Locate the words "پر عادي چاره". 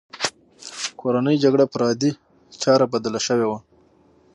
1.73-2.85